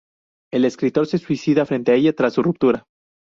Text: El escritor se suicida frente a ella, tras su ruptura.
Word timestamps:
El 0.51 0.65
escritor 0.65 1.05
se 1.05 1.19
suicida 1.19 1.63
frente 1.67 1.91
a 1.91 1.93
ella, 1.95 2.13
tras 2.15 2.33
su 2.33 2.41
ruptura. 2.41 2.85